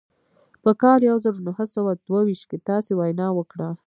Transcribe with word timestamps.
په 0.63 0.71
کال 0.81 0.99
يو 1.09 1.15
زر 1.23 1.33
و 1.37 1.45
نهه 1.47 1.65
سوه 1.75 1.91
دوه 2.07 2.19
ويشت 2.23 2.45
کې 2.49 2.57
تاسې 2.69 2.91
وينا 2.99 3.27
وکړه. 3.33 3.69